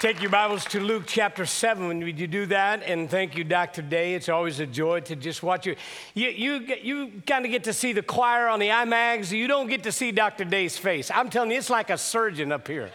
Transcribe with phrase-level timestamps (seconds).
[0.00, 2.82] Take your Bibles to Luke chapter 7 when you do that.
[2.84, 3.82] And thank you, Dr.
[3.82, 4.14] Day.
[4.14, 5.76] It's always a joy to just watch you.
[6.14, 9.30] You, you, you kind of get to see the choir on the IMAGs.
[9.30, 10.46] You don't get to see Dr.
[10.46, 11.10] Day's face.
[11.10, 12.90] I'm telling you, it's like a surgeon up here.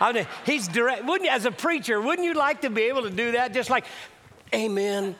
[0.00, 1.04] I mean, he's direct.
[1.04, 3.54] Wouldn't as a preacher, wouldn't you like to be able to do that?
[3.54, 3.84] Just like,
[4.52, 5.14] Amen.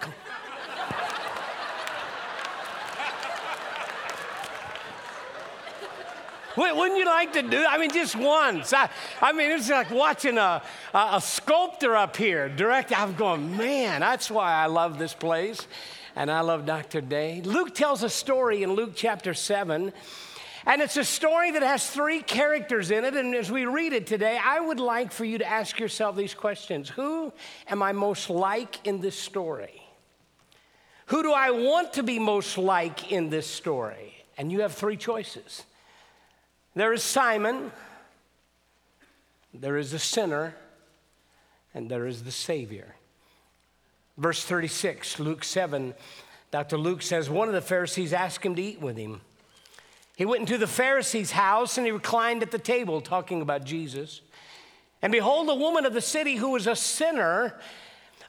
[6.57, 7.65] Wouldn't you like to do?
[7.69, 8.73] I mean, just once.
[8.73, 8.91] I,
[9.21, 10.63] I mean, it's like watching a,
[10.93, 12.99] a, a sculptor up here direct.
[12.99, 15.67] I'm going, man, that's why I love this place,
[16.17, 17.01] and I love Dr.
[17.01, 17.41] Day.
[17.45, 19.93] Luke tells a story in Luke chapter seven.
[20.67, 23.17] And it's a story that has three characters in it.
[23.17, 26.35] And as we read it today, I would like for you to ask yourself these
[26.35, 27.33] questions Who
[27.67, 29.83] am I most like in this story?
[31.07, 34.15] Who do I want to be most like in this story?
[34.37, 35.65] And you have three choices.
[36.81, 37.73] There is Simon,
[39.53, 40.55] there is the sinner,
[41.75, 42.95] and there is the Savior.
[44.17, 45.93] Verse 36, Luke 7,
[46.51, 46.79] Dr.
[46.79, 49.21] Luke says, One of the Pharisees asked him to eat with him.
[50.17, 54.23] He went into the Pharisee's house and he reclined at the table talking about Jesus.
[55.03, 57.61] And behold, a woman of the city who was a sinner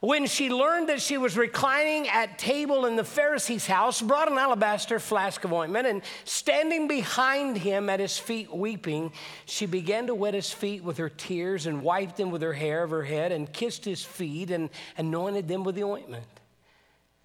[0.02, 4.36] when she learned that she was reclining at table in the Pharisee's house, brought an
[4.36, 9.12] alabaster flask of ointment, and standing behind him at his feet weeping,
[9.44, 12.82] she began to wet his feet with her tears and wiped them with her hair
[12.82, 16.26] of her head and kissed his feet and anointed them with the ointment.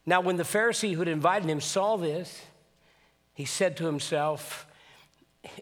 [0.06, 2.44] Now, when the Pharisee who had invited him saw this,
[3.34, 4.67] he said to himself,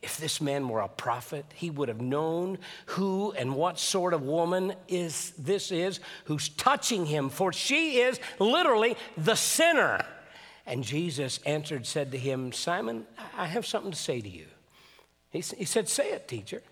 [0.01, 4.21] if this man were a prophet, he would have known who and what sort of
[4.21, 10.05] woman is this is who's touching him, for she is literally the sinner.
[10.65, 13.05] And Jesus answered, said to him, Simon,
[13.37, 14.47] I have something to say to you.
[15.29, 16.63] He, he said, Say it, teacher.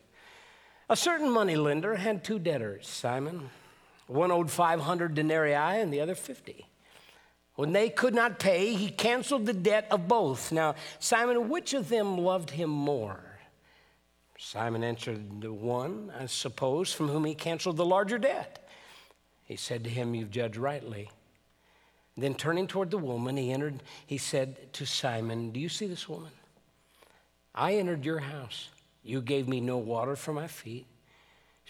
[0.90, 3.50] A certain money lender had two debtors, Simon.
[4.08, 6.66] One owed 500 denarii and the other 50.
[7.56, 10.52] When they could not pay, he canceled the debt of both.
[10.52, 13.22] Now, Simon, which of them loved him more?
[14.40, 18.68] Simon answered, The one, I suppose, from whom he canceled the larger debt.
[19.44, 21.10] He said to him, You've judged rightly.
[22.18, 26.10] Then turning toward the woman, he entered, he said to Simon, Do you see this
[26.10, 26.32] woman?
[27.54, 28.70] I entered your house.
[29.04, 30.88] You gave me no water for my feet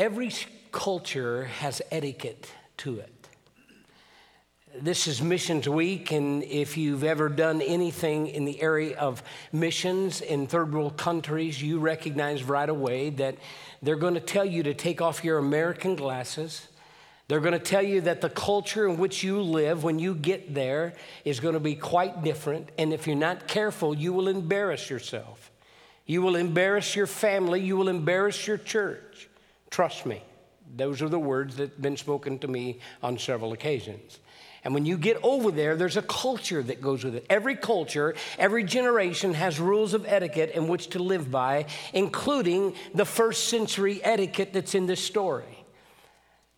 [0.00, 0.32] Every
[0.72, 3.28] culture has etiquette to it.
[4.74, 9.22] This is Missions Week, and if you've ever done anything in the area of
[9.52, 13.36] missions in third world countries, you recognize right away that
[13.82, 16.66] they're going to tell you to take off your American glasses.
[17.28, 20.54] They're going to tell you that the culture in which you live when you get
[20.54, 20.94] there
[21.26, 25.50] is going to be quite different, and if you're not careful, you will embarrass yourself.
[26.06, 29.26] You will embarrass your family, you will embarrass your church.
[29.70, 30.22] Trust me.
[30.76, 34.18] Those are the words that have been spoken to me on several occasions.
[34.62, 37.24] And when you get over there, there's a culture that goes with it.
[37.30, 43.06] Every culture, every generation has rules of etiquette in which to live by, including the
[43.06, 45.64] first century etiquette that's in this story.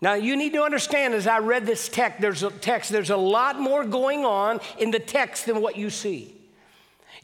[0.00, 3.16] Now, you need to understand as I read this text, there's a text, there's a
[3.16, 6.41] lot more going on in the text than what you see.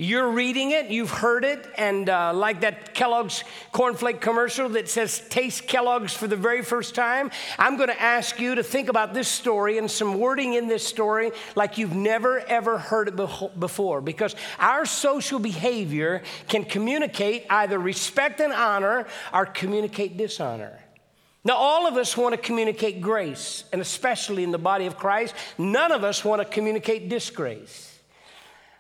[0.01, 3.43] You're reading it, you've heard it, and uh, like that Kellogg's
[3.75, 8.39] cornflake commercial that says, Taste Kellogg's for the very first time, I'm going to ask
[8.39, 12.39] you to think about this story and some wording in this story like you've never
[12.39, 13.17] ever heard it
[13.59, 14.01] before.
[14.01, 19.05] Because our social behavior can communicate either respect and honor
[19.35, 20.79] or communicate dishonor.
[21.43, 25.35] Now, all of us want to communicate grace, and especially in the body of Christ,
[25.59, 27.88] none of us want to communicate disgrace.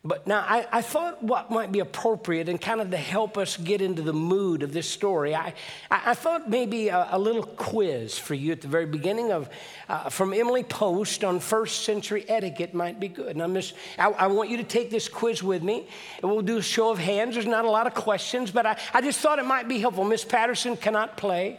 [0.05, 3.56] But now I, I, thought what might be appropriate and kind of to help us
[3.56, 5.55] get into the mood of this story, I,
[5.91, 9.50] I thought maybe a, a, little quiz for you at the very beginning of
[9.89, 13.37] uh, from Emily Post on first century etiquette might be good.
[13.37, 13.56] And I'm
[13.99, 15.89] I, I, want you to take this quiz with me.
[16.23, 17.35] And we'll do a show of hands.
[17.35, 20.05] There's not a lot of questions, but I, I just thought it might be helpful.
[20.05, 21.59] Miss Patterson cannot play.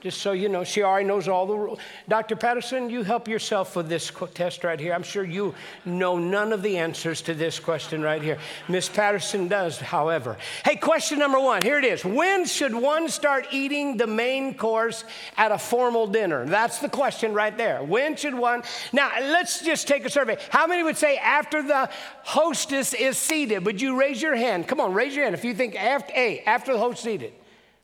[0.00, 1.80] Just so you know, she already knows all the rules.
[2.08, 2.36] Dr.
[2.36, 4.92] Patterson, you help yourself with this test right here.
[4.94, 8.38] I'm sure you know none of the answers to this question right here.
[8.68, 10.36] Miss Patterson does, however.
[10.64, 12.04] Hey, question number one here it is.
[12.04, 15.02] When should one start eating the main course
[15.36, 16.46] at a formal dinner?
[16.46, 17.82] That's the question right there.
[17.82, 18.62] When should one?
[18.92, 20.38] Now, let's just take a survey.
[20.50, 21.90] How many would say after the
[22.22, 23.66] hostess is seated?
[23.66, 24.68] Would you raise your hand?
[24.68, 27.32] Come on, raise your hand if you think after, A, after the host seated.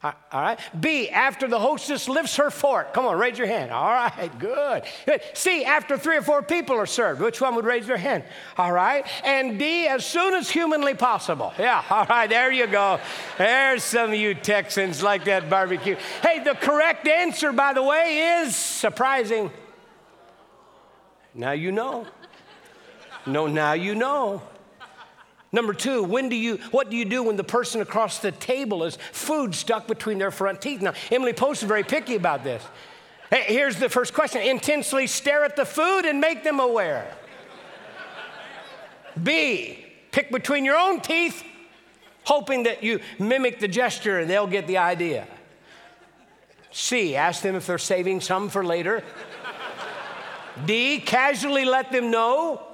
[0.04, 0.58] All right.
[0.78, 2.92] B, after the hostess lifts her fork.
[2.92, 3.70] Come on, raise your hand.
[3.70, 4.82] All right, good.
[5.32, 7.22] C, after three or four people are served.
[7.22, 8.24] Which one would raise their hand?
[8.58, 9.06] All right.
[9.24, 11.54] And D, as soon as humanly possible.
[11.58, 13.00] Yeah, all right, there you go.
[13.38, 15.96] There's some of you Texans like that barbecue.
[16.22, 19.50] Hey, the correct answer, by the way, is surprising.
[21.34, 22.06] Now you know.
[23.26, 24.42] No, now you know.
[25.54, 28.82] Number two, when do you, what do you do when the person across the table
[28.82, 30.82] has food stuck between their front teeth?
[30.82, 32.60] Now, Emily Post is very picky about this.
[33.30, 37.06] Hey, here's the first question intensely stare at the food and make them aware.
[39.22, 41.44] B, pick between your own teeth,
[42.24, 45.24] hoping that you mimic the gesture and they'll get the idea.
[46.72, 49.04] C, ask them if they're saving some for later.
[50.66, 52.73] D, casually let them know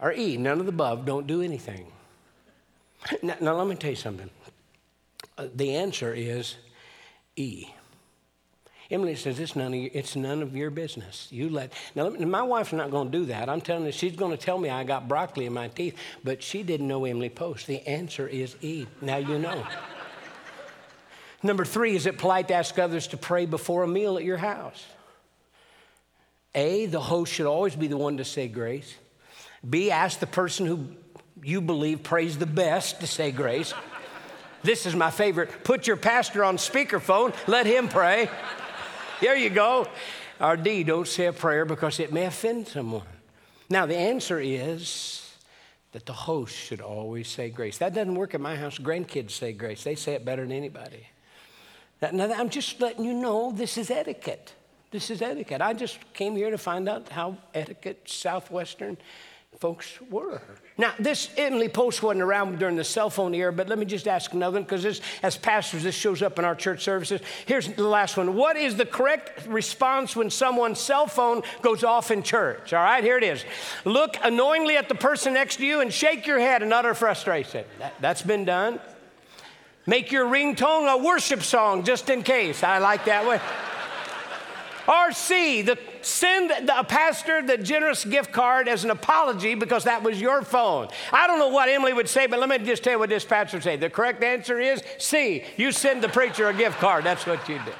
[0.00, 1.90] or E, none of the above, don't do anything.
[3.22, 4.30] Now, now let me tell you something.
[5.36, 6.56] Uh, the answer is
[7.36, 7.68] E.
[8.90, 11.28] Emily says it's none of your, it's none of your business.
[11.30, 12.08] You let now.
[12.08, 13.48] Me, my wife's not going to do that.
[13.48, 16.42] I'm telling you, she's going to tell me I got broccoli in my teeth, but
[16.42, 17.66] she didn't know Emily Post.
[17.66, 18.86] The answer is E.
[19.02, 19.66] Now you know.
[21.42, 24.38] Number three, is it polite to ask others to pray before a meal at your
[24.38, 24.84] house?
[26.54, 28.96] A, the host should always be the one to say grace.
[29.68, 30.88] B, ask the person who
[31.42, 33.72] you believe prays the best to say grace.
[34.62, 35.64] This is my favorite.
[35.64, 38.28] Put your pastor on speakerphone, let him pray.
[39.20, 39.86] There you go.
[40.40, 43.06] Or D, don't say a prayer because it may offend someone.
[43.70, 45.34] Now, the answer is
[45.92, 47.78] that the host should always say grace.
[47.78, 48.78] That doesn't work at my house.
[48.78, 51.06] Grandkids say grace, they say it better than anybody.
[52.00, 54.54] Now, I'm just letting you know this is etiquette.
[54.90, 55.60] This is etiquette.
[55.60, 58.96] I just came here to find out how etiquette, Southwestern
[59.58, 60.40] folks were.
[60.76, 64.06] Now, this Emily Post wasn't around during the cell phone era, but let me just
[64.06, 67.20] ask another one because as pastors, this shows up in our church services.
[67.46, 68.36] Here's the last one.
[68.36, 72.72] What is the correct response when someone's cell phone goes off in church?
[72.72, 73.44] All right, here it is.
[73.84, 77.64] Look annoyingly at the person next to you and shake your head in utter frustration.
[77.80, 78.78] That, that's been done.
[79.86, 82.62] Make your ringtone a worship song just in case.
[82.62, 83.40] I like that one.
[84.86, 90.20] RC, the, send the, pastor the generous gift card as an apology because that was
[90.20, 90.88] your phone.
[91.12, 93.24] I don't know what Emily would say, but let me just tell you what this
[93.24, 93.76] pastor say.
[93.76, 97.04] The correct answer is C, you send the preacher a gift card.
[97.04, 97.72] That's what you do.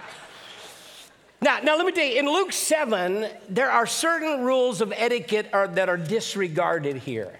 [1.40, 5.48] Now, now let me tell you, in Luke 7, there are certain rules of etiquette
[5.52, 7.38] are, that are disregarded here.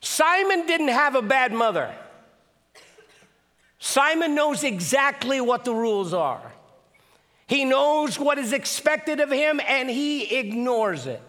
[0.00, 1.92] Simon didn't have a bad mother.
[3.78, 6.52] Simon knows exactly what the rules are.
[7.46, 11.22] He knows what is expected of him and he ignores it.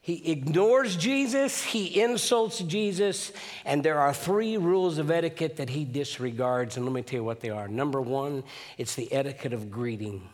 [0.00, 3.30] He ignores Jesus, he insults Jesus,
[3.64, 6.76] and there are three rules of etiquette that he disregards.
[6.76, 7.68] And let me tell you what they are.
[7.68, 8.42] Number one,
[8.78, 10.28] it's the etiquette of greeting.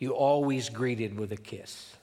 [0.00, 1.94] You always greeted with a kiss.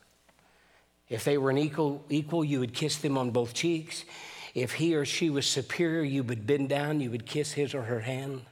[1.10, 4.06] If they were an equal, equal, you would kiss them on both cheeks.
[4.54, 7.84] If he or she was superior, you would bend down, you would kiss his or
[7.84, 8.44] her hand.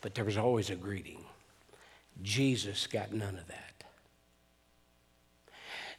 [0.00, 1.21] But there was always a greeting.
[2.22, 3.72] Jesus got none of that.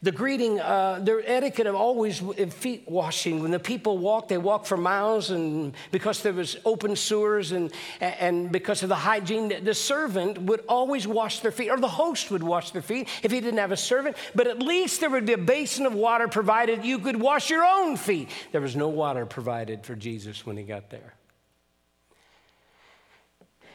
[0.01, 3.41] The greeting, uh, their etiquette of always feet washing.
[3.41, 7.71] When the people walked, they walked for miles, and because there was open sewers and,
[8.01, 12.31] and because of the hygiene, the servant would always wash their feet, or the host
[12.31, 14.17] would wash their feet if he didn't have a servant.
[14.35, 16.83] But at least there would be a basin of water provided.
[16.83, 18.29] You could wash your own feet.
[18.51, 21.13] There was no water provided for Jesus when he got there.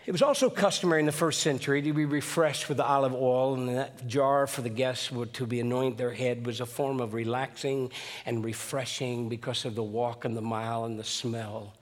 [0.08, 3.52] It was also customary in the first century to be refreshed with the olive oil,
[3.52, 7.12] and that jar for the guests to be anoint their head was a form of
[7.12, 7.92] relaxing
[8.24, 11.74] and refreshing because of the walk and the mile and the smell.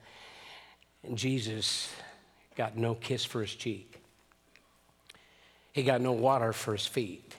[1.03, 1.89] And Jesus
[2.57, 4.01] got no kiss for his cheek.
[5.71, 7.33] He got no water for his feet.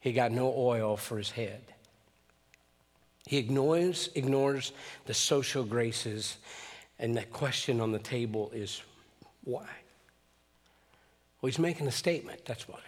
[0.00, 1.60] He got no oil for his head.
[3.26, 4.72] He ignores, ignores
[5.04, 6.38] the social graces,
[6.98, 8.80] and the question on the table is
[9.46, 9.68] why?
[11.40, 12.80] Well, he's making a statement, that's why.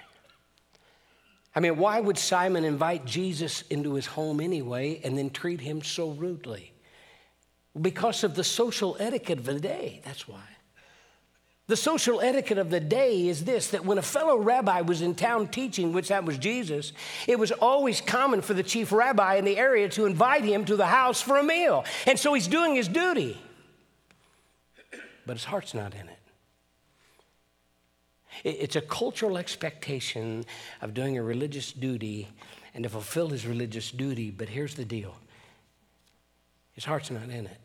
[1.55, 5.83] I mean, why would Simon invite Jesus into his home anyway and then treat him
[5.83, 6.73] so rudely?
[7.81, 10.43] Because of the social etiquette of the day, that's why.
[11.69, 15.15] The social etiquette of the day is this that when a fellow rabbi was in
[15.15, 16.93] town teaching, which that was Jesus,
[17.27, 20.77] it was always common for the chief rabbi in the area to invite him to
[20.77, 21.85] the house for a meal.
[22.07, 23.39] And so he's doing his duty,
[25.27, 26.18] but his heart's not in it.
[28.45, 30.45] It's a cultural expectation
[30.81, 32.29] of doing a religious duty
[32.75, 35.15] and to fulfill his religious duty, but here's the deal
[36.73, 37.59] his heart's not in it.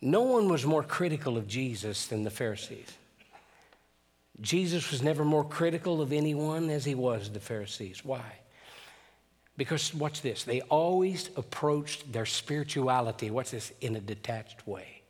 [0.00, 2.86] No one was more critical of Jesus than the Pharisees.
[4.40, 8.04] Jesus was never more critical of anyone as he was the Pharisees.
[8.04, 8.40] Why?
[9.56, 15.02] Because, watch this, they always approached their spirituality, what's this, in a detached way.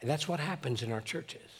[0.00, 1.50] And that's what happens in our churches.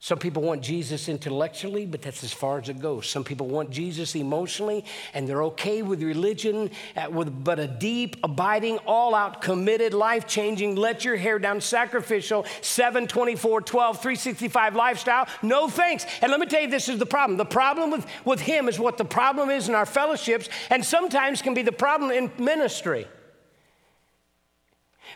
[0.00, 3.08] Some people want Jesus intellectually, but that's as far as it goes.
[3.08, 8.78] Some people want Jesus emotionally, and they're okay with religion, uh, but a deep, abiding,
[8.86, 15.26] all out, committed, life changing, let your hair down, sacrificial, 7, 24, 12, 365 lifestyle.
[15.42, 16.06] No thanks.
[16.22, 17.36] And let me tell you, this is the problem.
[17.36, 21.42] The problem with, with him is what the problem is in our fellowships, and sometimes
[21.42, 23.08] can be the problem in ministry.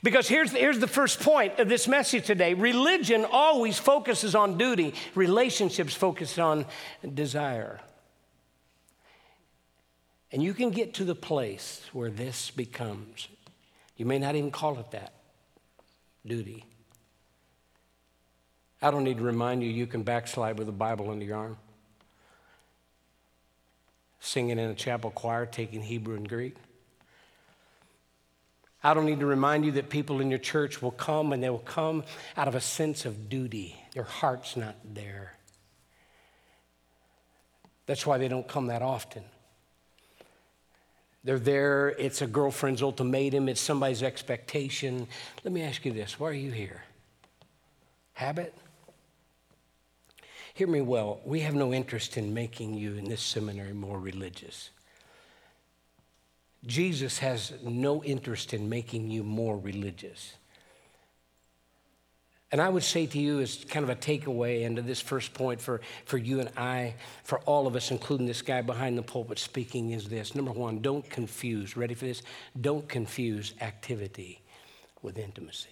[0.03, 4.95] Because here's, here's the first point of this message today religion always focuses on duty,
[5.15, 6.67] relationships focus on
[7.15, 7.81] desire.
[10.33, 13.29] And you can get to the place where this becomes,
[13.97, 15.13] you may not even call it that,
[16.25, 16.65] duty.
[18.81, 21.59] I don't need to remind you, you can backslide with a Bible under your arm,
[24.19, 26.57] singing in a chapel choir, taking Hebrew and Greek.
[28.85, 31.51] I don't need to remind you that people in your church will come and they
[31.51, 32.03] will come
[32.37, 33.77] out of a sense of duty.
[33.95, 35.35] Their heart's not there.
[37.87, 39.23] That's why they don't come that often.
[41.25, 45.07] They're there, it's a girlfriend's ultimatum, it's somebody's expectation.
[45.45, 46.83] Let me ask you this why are you here?
[48.15, 48.55] Habit?
[50.55, 51.21] Hear me well.
[51.25, 54.71] We have no interest in making you in this seminary more religious.
[56.65, 60.35] Jesus has no interest in making you more religious.
[62.53, 65.61] And I would say to you, as kind of a takeaway into this first point
[65.61, 69.39] for, for you and I, for all of us, including this guy behind the pulpit
[69.39, 70.35] speaking, is this.
[70.35, 72.23] Number one, don't confuse, ready for this?
[72.61, 74.43] Don't confuse activity
[75.01, 75.71] with intimacy.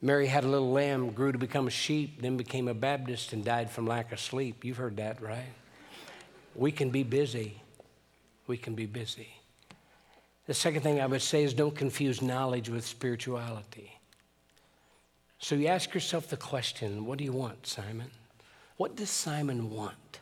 [0.00, 3.44] Mary had a little lamb, grew to become a sheep, then became a Baptist, and
[3.44, 4.64] died from lack of sleep.
[4.64, 5.44] You've heard that, right?
[6.54, 7.60] We can be busy.
[8.46, 9.28] We can be busy.
[10.46, 13.98] The second thing I would say is don't confuse knowledge with spirituality.
[15.38, 18.10] So you ask yourself the question what do you want, Simon?
[18.76, 20.20] What does Simon want?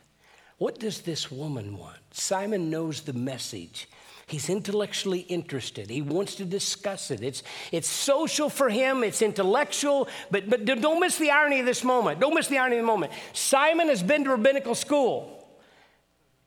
[0.59, 1.99] What does this woman want?
[2.11, 3.89] Simon knows the message.
[4.27, 5.91] He's intellectually interested.
[5.91, 7.23] He wants to discuss it.
[7.23, 11.83] It's, it's social for him, it's intellectual, but, but don't miss the irony of this
[11.83, 12.21] moment.
[12.21, 13.13] Don't miss the irony of the moment.
[13.33, 15.40] Simon has been to rabbinical school.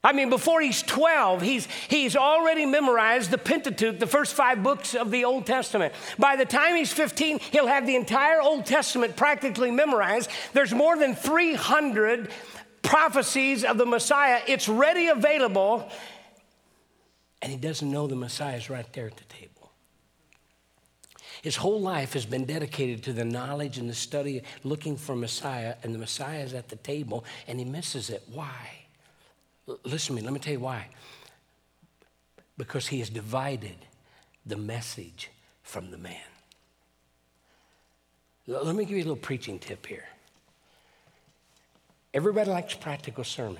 [0.05, 4.95] I mean, before he's 12, he's, he's already memorized the Pentateuch, the first five books
[4.95, 5.93] of the Old Testament.
[6.19, 10.29] By the time he's 15, he'll have the entire Old Testament practically memorized.
[10.51, 12.29] There's more than 300
[12.81, 14.41] prophecies of the Messiah.
[14.45, 15.89] It's ready available,
[17.41, 19.71] and he doesn't know the Messiah is right there at the table.
[21.41, 25.75] His whole life has been dedicated to the knowledge and the study, looking for Messiah,
[25.81, 28.23] and the Messiah is at the table, and he misses it.
[28.31, 28.82] Why?
[29.67, 30.87] Listen to me, let me tell you why.
[32.57, 33.77] Because he has divided
[34.45, 35.31] the message
[35.63, 36.15] from the man.
[38.45, 40.05] Let me give you a little preaching tip here.
[42.13, 43.59] Everybody likes practical sermons.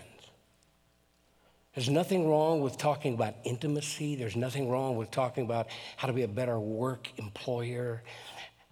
[1.74, 4.16] There's nothing wrong with talking about intimacy.
[4.16, 8.04] There's nothing wrong with talking about how to be a better work employer,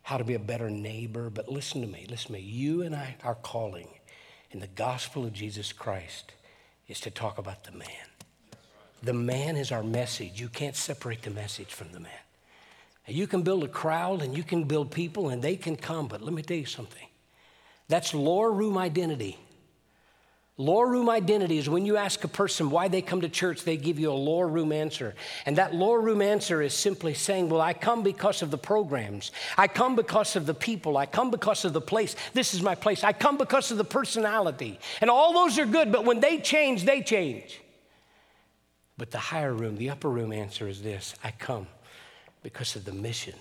[0.04, 1.32] how to be a better neighbor.
[1.32, 2.42] But listen to me, listen to me.
[2.42, 3.88] You and I are calling
[4.52, 6.34] in the gospel of Jesus Christ
[6.92, 7.88] is to talk about the man.
[9.02, 10.40] The man is our message.
[10.40, 12.12] You can't separate the message from the man.
[13.08, 16.22] You can build a crowd and you can build people and they can come, but
[16.22, 17.08] let me tell you something.
[17.88, 19.40] That's lower room identity.
[20.58, 23.78] Lower room identity is when you ask a person why they come to church, they
[23.78, 25.16] give you a lower room answer.
[25.46, 29.32] And that lower room answer is simply saying, Well, I come because of the programs.
[29.58, 30.98] I come because of the people.
[30.98, 32.16] I come because of the place.
[32.34, 33.04] This is my place.
[33.04, 34.80] I come because of the personality.
[35.00, 37.62] And all those are good, but when they change, they change.
[38.98, 41.68] But the higher room, the upper room answer is this I come
[42.44, 43.36] because of the mission.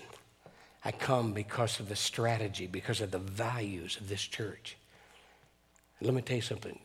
[0.83, 4.77] I come because of the strategy, because of the values of this church.
[6.01, 6.79] let me tell you something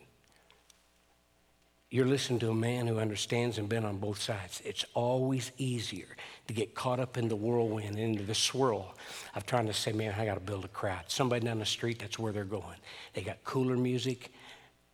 [1.89, 4.61] you're listening to a man who understands and been on both sides.
[4.65, 6.07] It's always easier
[6.47, 8.95] to get caught up in the whirlwind, into the swirl
[9.35, 11.05] of trying to say, man, I got to build a crowd.
[11.07, 12.75] Somebody down the street, that's where they're going.
[13.13, 14.33] They got cooler music.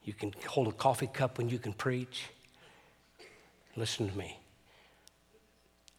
[0.03, 2.25] You can hold a coffee cup when you can preach.
[3.75, 4.39] Listen to me.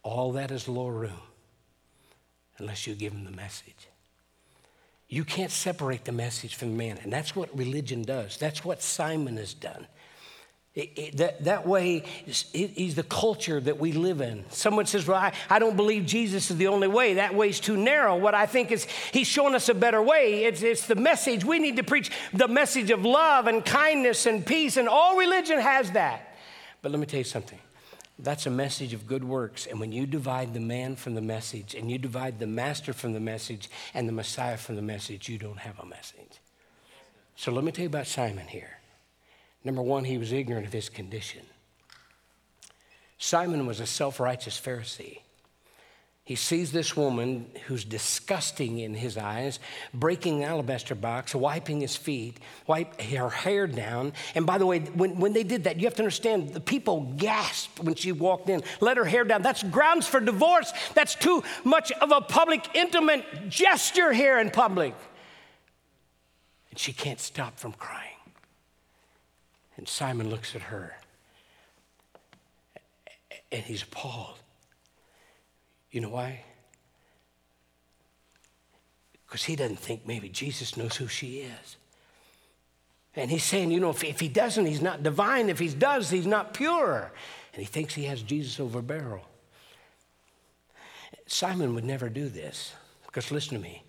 [0.01, 1.19] All that is lower room
[2.57, 3.89] unless you give them the message.
[5.09, 8.37] You can't separate the message from the man, and that's what religion does.
[8.37, 9.87] That's what Simon has done.
[10.75, 14.43] It, it, that, that way, he's the culture that we live in.
[14.49, 17.13] Someone says, Well, I, I don't believe Jesus is the only way.
[17.13, 18.17] That way's too narrow.
[18.17, 20.43] What I think is, He's showing us a better way.
[20.43, 21.45] It's, it's the message.
[21.45, 25.59] We need to preach the message of love and kindness and peace, and all religion
[25.59, 26.35] has that.
[26.81, 27.59] But let me tell you something
[28.19, 29.67] that's a message of good works.
[29.67, 33.13] And when you divide the man from the message, and you divide the master from
[33.13, 36.41] the message, and the Messiah from the message, you don't have a message.
[37.37, 38.79] So let me tell you about Simon here.
[39.65, 41.41] Number one, he was ignorant of his condition.
[43.17, 45.19] Simon was a self righteous Pharisee.
[46.23, 49.59] He sees this woman who's disgusting in his eyes,
[49.93, 54.11] breaking an alabaster box, wiping his feet, wipe her hair down.
[54.33, 57.13] And by the way, when, when they did that, you have to understand the people
[57.17, 59.43] gasped when she walked in, let her hair down.
[59.43, 60.73] That's grounds for divorce.
[60.95, 64.95] That's too much of a public, intimate gesture here in public.
[66.71, 68.14] And she can't stop from crying.
[69.77, 70.95] And Simon looks at her
[73.51, 74.37] and he's appalled.
[75.91, 76.43] You know why?
[79.25, 81.77] Because he doesn't think maybe Jesus knows who she is.
[83.15, 85.49] And he's saying, you know, if, if he doesn't, he's not divine.
[85.49, 87.11] If he does, he's not pure.
[87.53, 89.25] And he thinks he has Jesus over a barrel.
[91.25, 92.73] Simon would never do this.
[93.05, 93.84] Because listen to me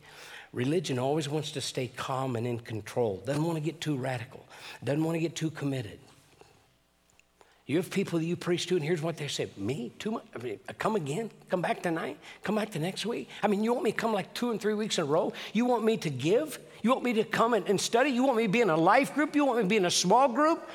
[0.57, 4.43] religion always wants to stay calm and in control, doesn't want to get too radical,
[4.83, 5.99] doesn't want to get too committed.
[7.67, 9.93] You have people that you preach to, and here's what they say Me?
[9.99, 10.25] Too much?
[10.35, 11.31] I mean, come again?
[11.51, 12.17] Come back tonight?
[12.43, 13.29] Come back the next week?
[13.43, 15.35] I mean, you want me to come like two and three weeks in a row?
[15.53, 16.59] You want me to give?
[16.83, 18.11] You want me to come and, and study?
[18.11, 19.37] You want me to be in a life group?
[19.37, 20.67] You want me to be in a small group?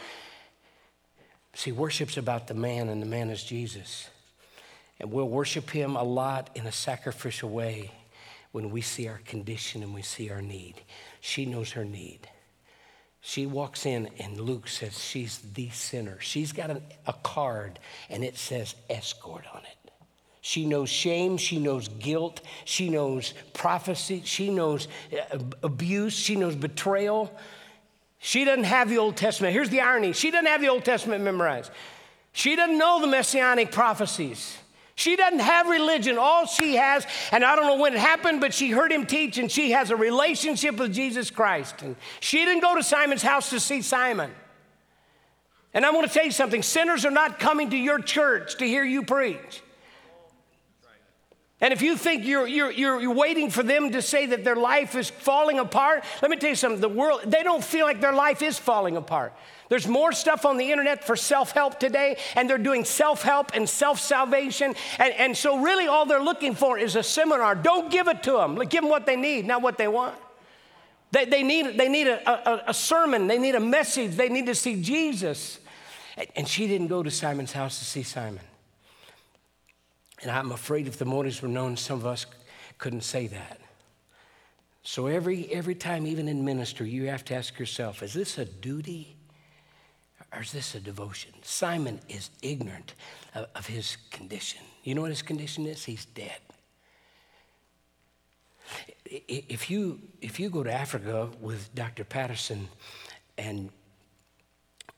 [1.54, 4.10] See, worship's about the man, and the man is Jesus.
[5.00, 7.92] And we'll worship him a lot in a sacrificial way
[8.52, 10.82] when we see our condition and we see our need.
[11.20, 12.28] She knows her need.
[13.22, 16.18] She walks in, and Luke says she's the sinner.
[16.20, 19.92] She's got a, a card, and it says escort on it.
[20.42, 26.56] She knows shame, she knows guilt, she knows prophecy, she knows uh, abuse, she knows
[26.56, 27.32] betrayal.
[28.18, 29.54] She doesn't have the Old Testament.
[29.54, 31.72] Here's the irony she doesn't have the Old Testament memorized.
[32.34, 34.58] She doesn't know the messianic prophecies.
[35.02, 36.20] She doesn't have religion.
[36.20, 39.40] All she has, and I don't know when it happened, but she heard him teach
[39.40, 41.82] and she has a relationship with Jesus Christ.
[41.82, 44.30] And she didn't go to Simon's house to see Simon.
[45.74, 48.66] And I want to tell you something sinners are not coming to your church to
[48.68, 49.64] hear you preach.
[51.62, 54.96] And if you think you're, you're, you're, waiting for them to say that their life
[54.96, 56.82] is falling apart, let me tell you something.
[56.82, 59.32] The world, they don't feel like their life is falling apart.
[59.70, 63.52] There's more stuff on the internet for self help today, and they're doing self help
[63.54, 64.74] and self salvation.
[64.98, 67.54] And, and so, really, all they're looking for is a seminar.
[67.54, 70.16] Don't give it to them, give them what they need, not what they want.
[71.12, 74.48] They, they need, they need a, a, a sermon, they need a message, they need
[74.48, 75.60] to see Jesus.
[76.36, 78.44] And she didn't go to Simon's house to see Simon.
[80.22, 82.26] And I'm afraid if the motives were known, some of us
[82.78, 83.60] couldn't say that.
[84.84, 88.46] So every, every time, even in ministry, you have to ask yourself is this a
[88.46, 89.16] duty
[90.34, 91.32] or is this a devotion?
[91.42, 92.96] Simon is ignorant
[93.36, 94.62] of, of his condition.
[94.84, 95.84] You know what his condition is?
[95.86, 96.40] He's dead.
[99.06, 102.04] If you, if you go to Africa with Dr.
[102.04, 102.70] Patterson
[103.38, 103.70] and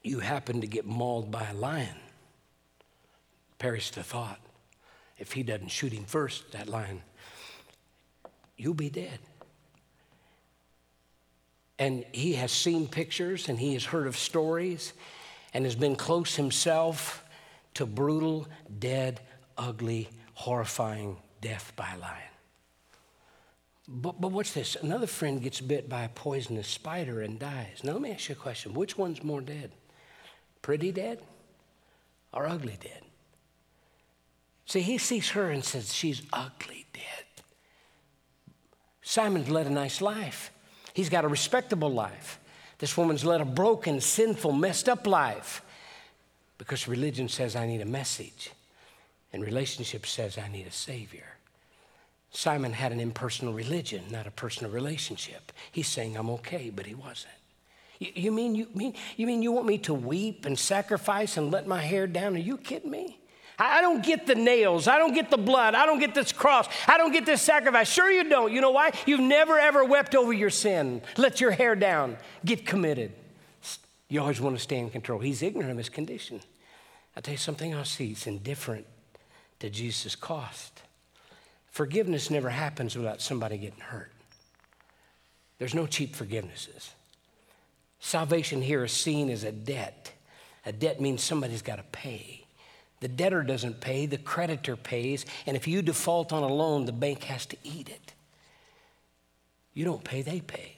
[0.03, 1.95] you happen to get mauled by a lion,
[3.57, 4.39] perish the thought.
[5.23, 7.01] If he doesn't shoot him first, that lion,
[8.57, 9.19] you'll be dead.
[11.79, 14.91] And he has seen pictures and he has heard of stories
[15.53, 17.23] and has been close himself
[17.75, 19.21] to brutal, dead,
[19.57, 22.33] ugly, horrifying death by lion.
[23.87, 24.75] But, but what's this?
[24.75, 27.79] Another friend gets bit by a poisonous spider and dies.
[27.81, 29.71] Now, let me ask you a question which one's more dead?
[30.61, 31.21] Pretty dead
[32.33, 33.03] or ugly dead?
[34.65, 37.43] See, he sees her and says, She's ugly dead.
[39.01, 40.51] Simon's led a nice life,
[40.93, 42.39] he's got a respectable life.
[42.79, 45.61] This woman's led a broken, sinful, messed up life
[46.57, 48.51] because religion says I need a message,
[49.31, 51.25] and relationship says I need a savior.
[52.31, 55.51] Simon had an impersonal religion, not a personal relationship.
[55.71, 57.33] He's saying I'm okay, but he wasn't.
[57.99, 61.67] You mean you mean you mean you want me to weep and sacrifice and let
[61.67, 62.35] my hair down?
[62.35, 63.19] Are you kidding me?
[63.59, 64.87] I don't get the nails.
[64.87, 65.75] I don't get the blood.
[65.75, 66.67] I don't get this cross.
[66.87, 67.89] I don't get this sacrifice.
[67.89, 68.51] Sure, you don't.
[68.51, 68.91] You know why?
[69.05, 71.01] You've never ever wept over your sin.
[71.17, 72.17] Let your hair down.
[72.43, 73.13] Get committed.
[74.09, 75.19] You always want to stay in control.
[75.19, 76.41] He's ignorant of his condition.
[77.15, 77.95] I'll tell you something else.
[77.95, 78.85] He's indifferent
[79.59, 80.81] to Jesus' cost.
[81.71, 84.11] Forgiveness never happens without somebody getting hurt.
[85.57, 86.89] There's no cheap forgivenesses.
[87.99, 90.11] Salvation here is seen as a debt.
[90.65, 92.42] A debt means somebody's got to pay.
[93.03, 96.93] The debtor doesn't pay, the creditor pays, and if you default on a loan, the
[96.93, 98.13] bank has to eat it.
[99.73, 100.77] You don't pay, they pay.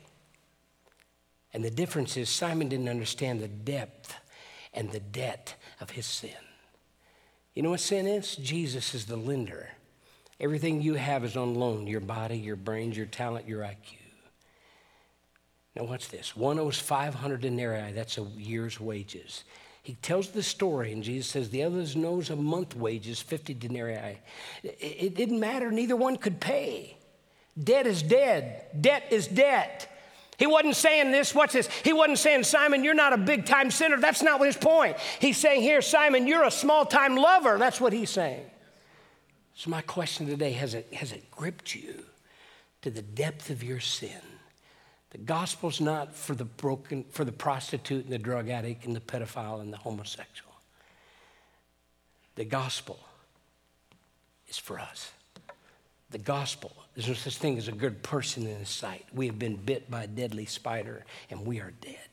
[1.53, 4.15] And the difference is Simon didn't understand the depth
[4.73, 6.31] and the debt of his sin.
[7.53, 8.35] You know what sin is?
[8.37, 9.69] Jesus is the lender.
[10.39, 13.97] Everything you have is on loan your body, your brains, your talent, your IQ.
[15.75, 16.35] Now, watch this.
[16.35, 19.43] One owes 500 denarii, that's a year's wages.
[19.85, 24.17] He tells the story, and Jesus says, The others knows a month wages, 50 denarii.
[24.63, 26.97] It didn't matter, neither one could pay.
[27.63, 29.87] Debt is dead, debt is debt.
[30.39, 31.69] He wasn't saying this, watch this.
[31.83, 33.97] He wasn't saying, Simon, you're not a big time sinner.
[33.97, 34.97] That's not his point.
[35.19, 37.59] He's saying here, Simon, you're a small time lover.
[37.59, 38.43] That's what he's saying.
[39.53, 42.05] So, my question today has it, has it gripped you
[42.81, 44.09] to the depth of your sin?
[45.15, 48.99] The gospel's not for the broken, for the prostitute and the drug addict and the
[48.99, 50.51] pedophile and the homosexual.
[52.35, 52.99] The gospel
[54.49, 55.13] is for us.
[56.09, 59.05] The gospel, there's no such thing as a good person in his sight.
[59.13, 62.09] We have been bit by a deadly spider and we are dead.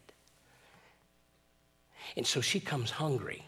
[2.16, 3.44] And so she comes hungry.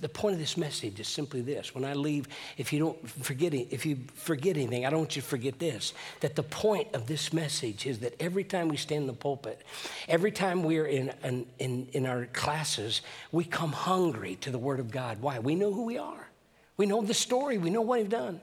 [0.00, 1.74] The point of this message is simply this.
[1.74, 5.22] When I leave, if you don't forget if you forget anything, I don't want you
[5.22, 5.94] to forget this.
[6.20, 9.62] That the point of this message is that every time we stand in the pulpit,
[10.06, 13.00] every time we're in, in, in, in our classes,
[13.32, 15.22] we come hungry to the Word of God.
[15.22, 15.38] Why?
[15.38, 16.28] We know who we are.
[16.76, 17.56] We know the story.
[17.56, 18.40] We know what we've done.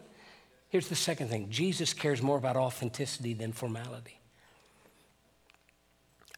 [0.69, 4.19] Here's the second thing Jesus cares more about authenticity than formality.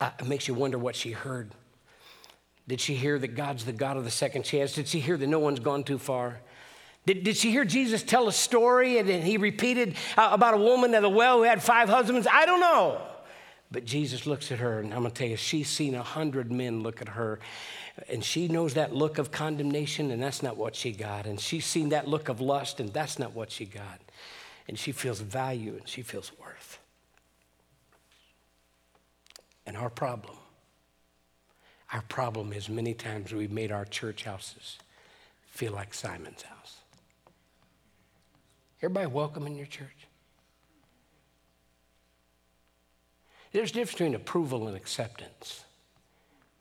[0.02, 1.52] Uh, it makes you wonder what she heard
[2.68, 4.74] did she hear that God's the God of the second chance?
[4.74, 6.40] Did she hear that no one's gone too far?
[7.06, 10.94] Did, did she hear Jesus tell a story and then he repeated about a woman
[10.94, 12.28] at a well who had five husbands?
[12.30, 13.02] I don't know.
[13.72, 16.52] But Jesus looks at her, and I'm going to tell you, she's seen a hundred
[16.52, 17.40] men look at her,
[18.08, 21.26] and she knows that look of condemnation, and that's not what she got.
[21.26, 24.00] And she's seen that look of lust, and that's not what she got.
[24.70, 26.80] And she feels value and she feels worth.
[29.66, 30.38] And our problem
[31.92, 34.78] our problem is many times we've made our church houses
[35.48, 36.78] feel like Simon's house.
[38.82, 40.08] Everybody welcome in your church?
[43.52, 45.64] There's a difference between approval and acceptance.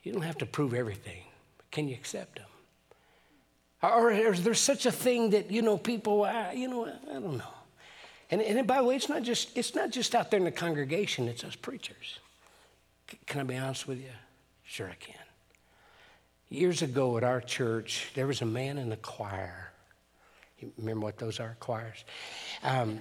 [0.03, 1.25] You don't have to prove everything,
[1.59, 2.47] but can you accept them?
[3.83, 7.37] Or is there such a thing that, you know, people, uh, you know, I don't
[7.37, 7.45] know.
[8.31, 10.51] And, and by the way, it's not, just, it's not just out there in the
[10.51, 12.19] congregation, it's us preachers.
[13.27, 14.11] Can I be honest with you?
[14.67, 15.15] Sure, I can.
[16.49, 19.73] Years ago at our church, there was a man in the choir.
[20.59, 22.05] You remember what those are, choirs?
[22.63, 23.01] Um,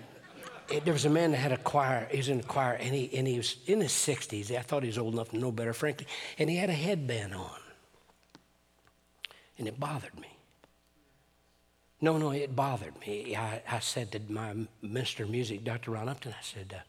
[0.69, 2.07] it, there was a man that had a choir.
[2.09, 4.55] He was in a choir, and he, and he was in his 60s.
[4.55, 6.07] I thought he was old enough to know better, frankly.
[6.37, 7.59] And he had a headband on.
[9.57, 10.37] And it bothered me.
[12.01, 13.35] No, no, it bothered me.
[13.35, 15.91] I, I said to my minister of Music, Dr.
[15.91, 16.81] Ron Upton, I said, uh,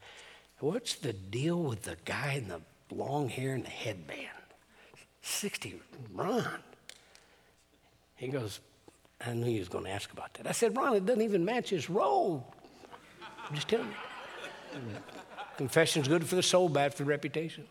[0.59, 2.61] What's the deal with the guy in the
[2.91, 4.36] long hair and the headband?
[5.27, 5.81] 60,
[6.15, 6.45] Ron.
[8.15, 8.61] He goes,
[9.25, 10.47] I knew he was going to ask about that.
[10.47, 12.45] I said, Ron, it doesn't even match his robe.
[13.49, 14.81] I'm just telling you.
[15.57, 17.65] Confession's good for the soul, bad for the reputation.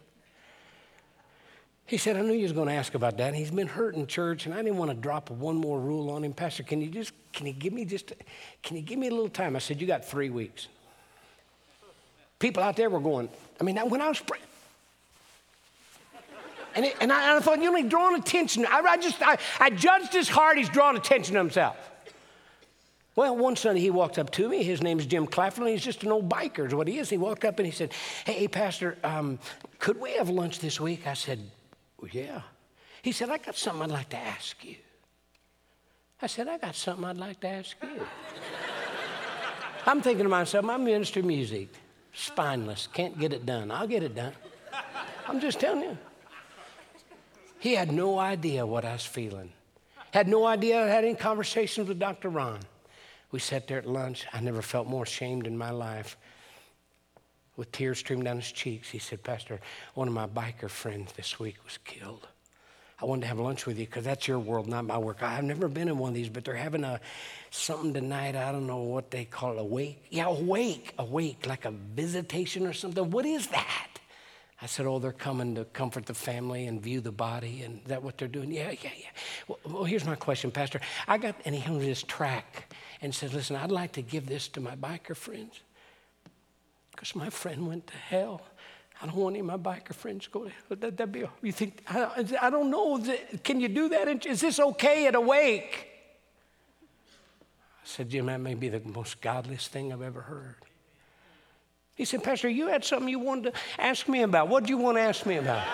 [1.85, 3.35] He said, I knew you was going to ask about that.
[3.35, 6.23] He's been hurt in church, and I didn't want to drop one more rule on
[6.23, 6.33] him.
[6.33, 8.11] Pastor, can you just, can you give me just,
[8.63, 9.55] can you give me a little time?
[9.55, 10.67] I said, you got three weeks.
[12.39, 13.29] People out there were going,
[13.61, 14.43] I mean, when I was praying,
[16.75, 18.65] and, it, and, I, and, I, thought, you know, he's drawing attention.
[18.69, 21.77] I, I just, I, I judged his heart, he's drawing attention to himself.
[23.15, 24.61] Well, one Sunday he walked up to me.
[24.61, 25.67] His name's Jim Claflin.
[25.67, 27.09] He's just an old biker, is what he is.
[27.09, 27.93] He walked up and he said,
[28.25, 29.39] Hey, Pastor, um,
[29.79, 31.07] could we have lunch this week?
[31.07, 31.39] I said,
[31.99, 32.41] well, Yeah.
[33.01, 34.75] He said, I got something I'd like to ask you.
[36.21, 38.01] I said, I got something I'd like to ask you.
[39.85, 41.69] I'm thinking to myself, my minister music,
[42.13, 43.69] spineless, can't get it done.
[43.69, 44.33] I'll get it done.
[45.27, 45.97] I'm just telling you.
[47.65, 49.51] He had no idea what I was feeling.
[50.11, 52.29] Had no idea I had any conversations with Dr.
[52.29, 52.59] Ron.
[53.31, 54.27] We sat there at lunch.
[54.31, 56.15] I never felt more ashamed in my life.
[57.57, 58.91] with tears streaming down his cheeks.
[58.91, 59.59] He said, Pastor,
[59.95, 62.27] one of my biker friends this week was killed.
[63.01, 65.23] I wanted to have lunch with you because that's your world, not my work.
[65.23, 66.99] I've never been in one of these, but they're having a
[67.49, 68.35] something tonight.
[68.35, 69.59] I don't know what they call it.
[69.59, 70.05] Awake?
[70.11, 73.09] Yeah, awake, awake, like a visitation or something.
[73.09, 73.94] What is that?
[74.65, 77.61] I said, Oh, they're coming to comfort the family and view the body.
[77.61, 78.51] And that what they're doing?
[78.51, 79.09] Yeah, yeah, yeah.
[79.47, 80.81] Well, well here's my question, Pastor.
[81.07, 84.47] I got, and he hung this track and said, Listen, I'd like to give this
[84.49, 85.59] to my biker friends
[86.89, 88.41] because my friend went to hell.
[88.99, 90.77] I don't want any of my biker friends to go to hell.
[90.79, 92.99] That, that'd be, you think, I, I don't know,
[93.43, 94.25] can you do that?
[94.25, 95.89] Is this okay at a wake?
[96.81, 100.64] I said, Jim, that may be the most godliest thing I've ever heard.
[101.95, 104.49] He said, Pastor, you had something you wanted to ask me about.
[104.49, 105.65] What do you want to ask me about?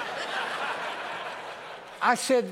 [2.01, 2.51] I said,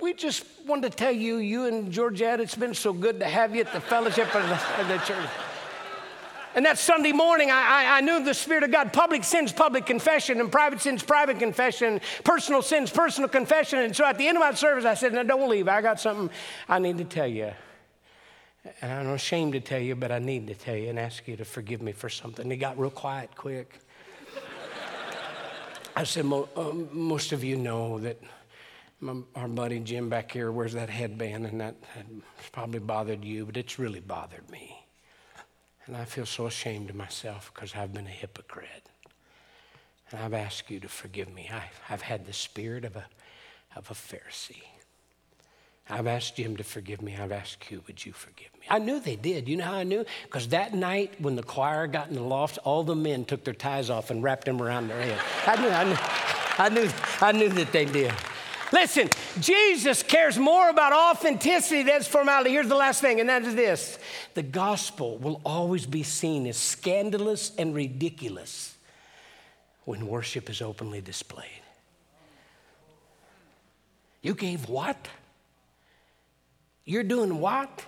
[0.00, 3.54] we just wanted to tell you, you and Georgette, it's been so good to have
[3.54, 5.28] you at the fellowship of the, of the church.
[6.54, 8.92] And that Sunday morning, I, I, I, knew the Spirit of God.
[8.92, 13.78] Public sins, public confession, and private sins, private confession, personal sins, personal confession.
[13.78, 15.68] And so at the end of my service, I said, No, don't leave.
[15.68, 16.28] I got something
[16.68, 17.52] I need to tell you.
[18.82, 21.36] And I'm ashamed to tell you, but I need to tell you and ask you
[21.36, 22.50] to forgive me for something.
[22.50, 23.78] He got real quiet quick.
[25.96, 28.20] I said, um, Most of you know that
[29.00, 31.76] my, our buddy Jim back here wears that headband, and that
[32.52, 34.84] probably bothered you, but it's really bothered me.
[35.86, 38.86] And I feel so ashamed of myself because I've been a hypocrite.
[40.10, 41.50] And I've asked you to forgive me.
[41.52, 43.06] I, I've had the spirit of a,
[43.74, 44.62] of a Pharisee.
[45.90, 47.16] I've asked Jim to forgive me.
[47.16, 48.66] I've asked you, would you forgive me?
[48.70, 49.48] I knew they did.
[49.48, 50.04] You know how I knew?
[50.24, 53.54] Because that night when the choir got in the loft, all the men took their
[53.54, 55.18] ties off and wrapped them around their head.
[55.46, 55.96] I knew, I knew,
[56.58, 58.12] I knew, I knew that they did.
[58.72, 59.08] Listen,
[59.40, 62.50] Jesus cares more about authenticity than formality.
[62.50, 63.98] Here's the last thing, and that is this
[64.34, 68.76] the gospel will always be seen as scandalous and ridiculous
[69.84, 71.48] when worship is openly displayed.
[74.22, 75.08] You gave what?
[76.90, 77.84] You're doing what?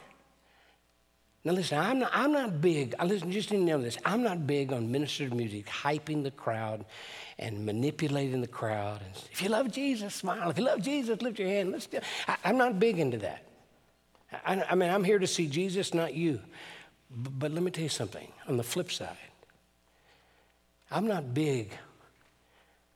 [1.42, 4.46] Now listen, I'm not, I'm not big, I listen, just to know this, I'm not
[4.46, 6.84] big on ministered music, hyping the crowd
[7.36, 9.00] and manipulating the crowd.
[9.04, 10.50] And if you love Jesus, smile.
[10.50, 11.72] If you love Jesus, lift your hand.
[11.72, 13.44] Let's do, I, am not big into that.
[14.46, 16.38] I, I, mean, I'm here to see Jesus, not you.
[17.10, 19.16] But, but let me tell you something on the flip side,
[20.92, 21.72] I'm not big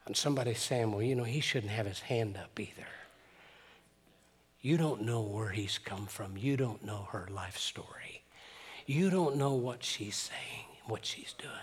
[0.07, 2.87] on somebody saying, well, you know, he shouldn't have his hand up either.
[4.67, 6.35] You don't know where he's come from.
[6.35, 8.21] You don't know her life story.
[8.85, 11.53] You don't know what she's saying, what she's doing.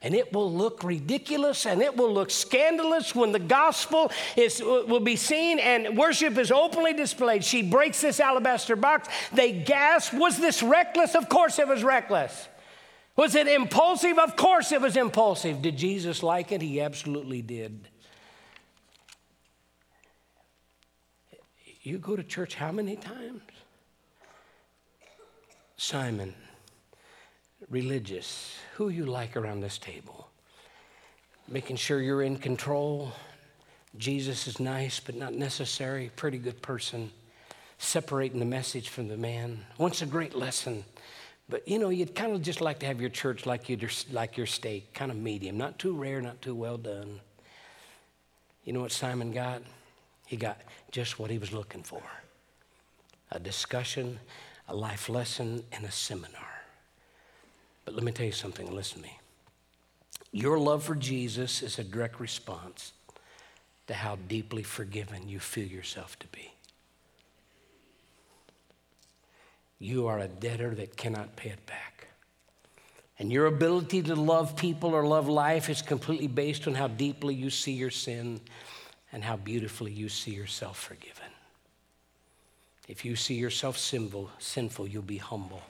[0.00, 5.00] And it will look ridiculous and it will look scandalous when the gospel is, will
[5.00, 7.44] be seen and worship is openly displayed.
[7.44, 9.06] She breaks this alabaster box.
[9.34, 10.14] They gasp.
[10.14, 11.14] Was this reckless?
[11.14, 12.48] Of course it was reckless.
[13.16, 14.18] Was it impulsive?
[14.18, 15.60] Of course it was impulsive.
[15.60, 16.62] Did Jesus like it?
[16.62, 17.86] He absolutely did.
[21.84, 23.42] You go to church how many times?
[25.76, 26.34] Simon,
[27.68, 30.30] religious, who you like around this table.
[31.46, 33.12] Making sure you're in control.
[33.98, 36.10] Jesus is nice, but not necessary.
[36.16, 37.10] Pretty good person.
[37.76, 39.62] Separating the message from the man.
[39.76, 40.86] Once a great lesson.
[41.50, 43.76] But you know, you'd kind of just like to have your church like, you
[44.10, 45.58] like your steak, kind of medium.
[45.58, 47.20] Not too rare, not too well done.
[48.64, 49.60] You know what Simon got?
[50.26, 50.60] He got
[50.90, 52.02] just what he was looking for
[53.30, 54.20] a discussion,
[54.68, 56.62] a life lesson, and a seminar.
[57.84, 59.18] But let me tell you something, listen to me.
[60.30, 62.92] Your love for Jesus is a direct response
[63.88, 66.52] to how deeply forgiven you feel yourself to be.
[69.78, 72.08] You are a debtor that cannot pay it back.
[73.18, 77.34] And your ability to love people or love life is completely based on how deeply
[77.34, 78.40] you see your sin
[79.14, 81.32] and how beautifully you see yourself forgiven.
[82.86, 85.62] If you see yourself sinful, sinful, you'll be humble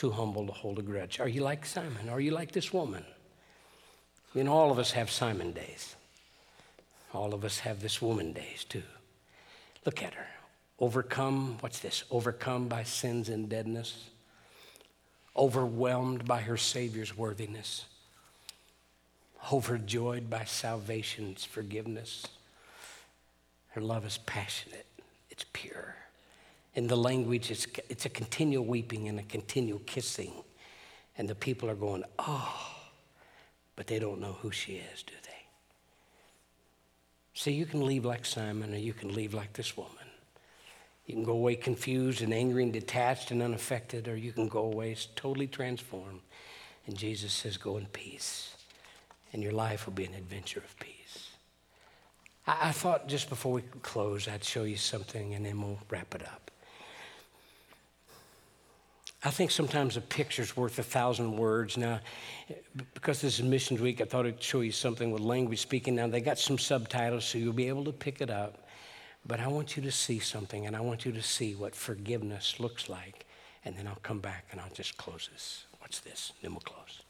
[0.00, 1.20] too humble to hold a grudge.
[1.20, 2.08] Are you like Simon?
[2.08, 3.04] Are you like this woman?
[4.34, 5.94] You know, all of us have Simon days.
[7.12, 8.82] All of us have this woman days too.
[9.84, 10.26] Look at her.
[10.78, 12.04] Overcome, what's this?
[12.10, 14.08] Overcome by sins and deadness.
[15.36, 17.84] Overwhelmed by her Savior's worthiness.
[19.52, 22.24] Overjoyed by salvation's forgiveness.
[23.70, 24.86] Her love is passionate,
[25.30, 25.96] it's pure.
[26.74, 30.32] In the language, it's, it's a continual weeping and a continual kissing.
[31.18, 32.76] And the people are going, oh,
[33.74, 35.30] but they don't know who she is, do they?
[37.34, 39.94] See, you can leave like Simon or you can leave like this woman.
[41.06, 44.60] You can go away confused and angry and detached and unaffected, or you can go
[44.60, 46.20] away totally transformed
[46.86, 48.54] And Jesus says, Go in peace,
[49.32, 50.99] and your life will be an adventure of peace.
[52.50, 56.14] I, I thought just before we close, I'd show you something, and then we'll wrap
[56.14, 56.50] it up.
[59.22, 61.76] I think sometimes a picture's worth a thousand words.
[61.76, 62.00] Now,
[62.94, 65.94] because this is Missions Week, I thought I'd show you something with language speaking.
[65.94, 68.66] Now, they got some subtitles, so you'll be able to pick it up.
[69.26, 72.58] But I want you to see something, and I want you to see what forgiveness
[72.58, 73.26] looks like.
[73.66, 75.66] And then I'll come back and I'll just close this.
[75.82, 77.02] Watch this, then we'll close.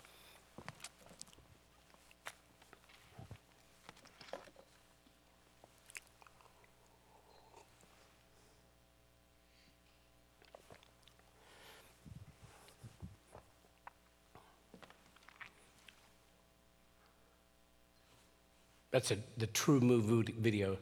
[18.91, 20.77] That's a, the TrueMove video.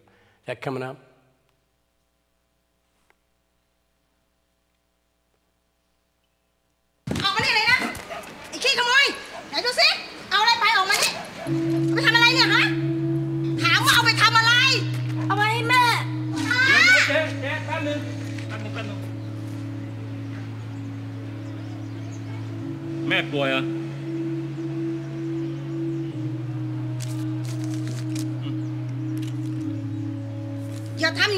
[0.46, 1.07] That coming up?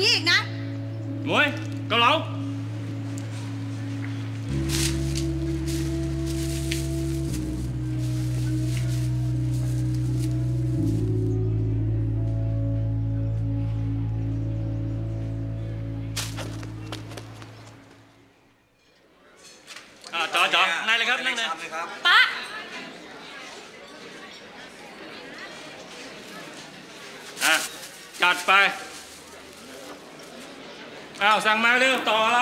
[0.00, 0.38] อย่าทำอย่างนี้อีกนะ
[1.26, 1.46] หมวย
[1.88, 2.12] เกาเหลา
[20.14, 21.46] อ่าจ๋อจ๋อนั่งเลยครับนั่งเลย
[22.06, 22.18] ป้า
[27.44, 27.54] อะ
[28.22, 28.52] จัดไป
[31.19, 32.40] อ้าวสั่งมาเร็วต่ออะไร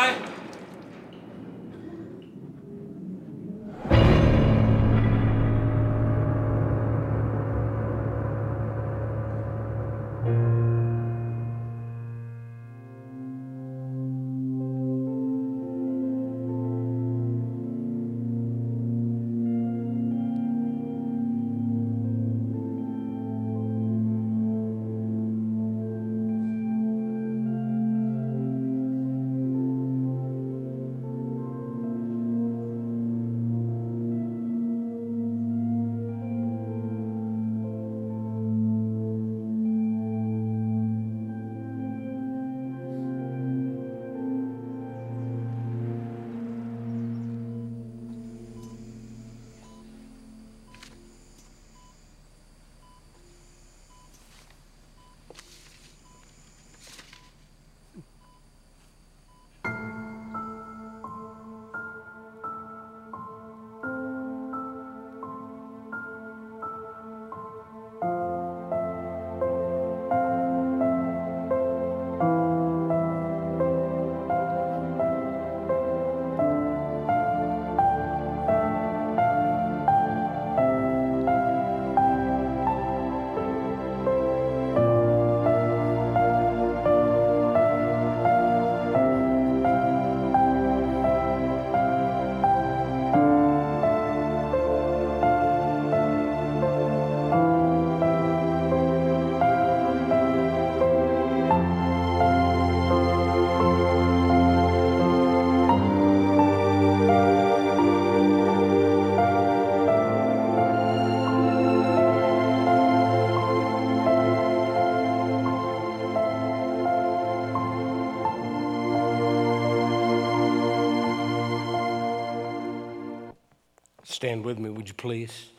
[124.19, 125.51] Stand with me, would you please?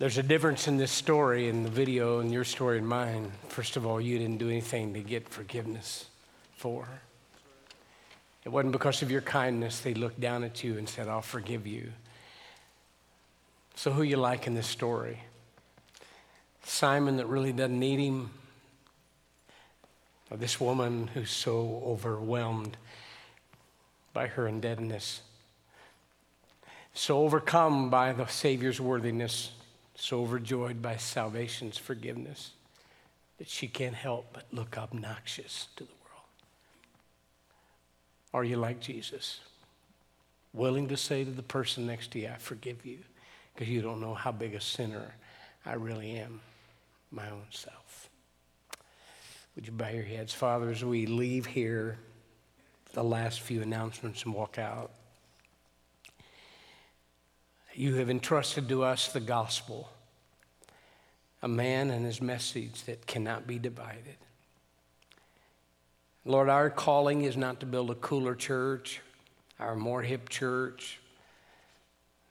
[0.00, 3.30] There's a difference in this story in the video and your story and mine.
[3.46, 6.06] First of all, you didn't do anything to get forgiveness
[6.56, 6.88] for.
[8.44, 11.64] It wasn't because of your kindness they looked down at you and said, I'll forgive
[11.64, 11.92] you.
[13.76, 15.20] So, who you like in this story?
[16.64, 18.30] Simon that really doesn't need him?
[20.28, 22.76] Or this woman who's so overwhelmed
[24.12, 25.20] by her indebtedness?
[26.94, 29.52] So overcome by the Savior's worthiness,
[29.94, 32.52] so overjoyed by salvation's forgiveness,
[33.38, 36.24] that she can't help but look obnoxious to the world.
[38.34, 39.40] Are you like Jesus?
[40.52, 42.98] Willing to say to the person next to you, I forgive you,
[43.54, 45.14] because you don't know how big a sinner
[45.64, 46.40] I really am,
[47.10, 48.08] my own self.
[49.54, 50.32] Would you bow your heads?
[50.32, 51.98] Father, as we leave here,
[52.92, 54.90] the last few announcements and walk out.
[57.80, 59.88] You have entrusted to us the gospel,
[61.40, 64.18] a man and his message that cannot be divided.
[66.26, 69.00] Lord, our calling is not to build a cooler church,
[69.58, 71.00] our more hip church.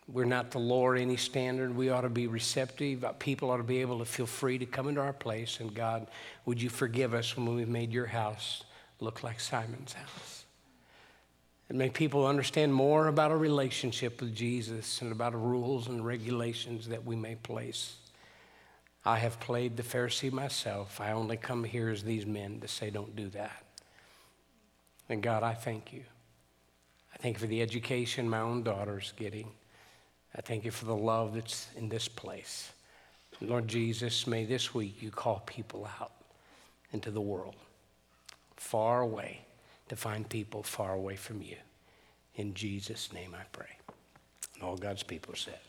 [0.07, 1.75] We're not to lower any standard.
[1.75, 3.03] We ought to be receptive.
[3.17, 5.59] People ought to be able to feel free to come into our place.
[5.59, 6.05] And God,
[6.45, 8.65] would you forgive us when we've made your house
[8.99, 10.38] look like Simon's house?
[11.69, 16.87] And may people understand more about a relationship with Jesus and about rules and regulations
[16.87, 17.95] that we may place.
[19.05, 20.99] I have played the Pharisee myself.
[20.99, 23.63] I only come here as these men to say, don't do that.
[25.07, 26.03] And God, I thank you.
[27.13, 29.49] I thank you for the education my own daughter's getting.
[30.35, 32.71] I thank you for the love that's in this place.
[33.41, 36.11] Lord Jesus, may this week you call people out
[36.91, 37.55] into the world,
[38.57, 39.41] far away,
[39.89, 41.57] to find people far away from you.
[42.35, 43.77] In Jesus' name I pray.
[44.55, 45.59] And all God's people said.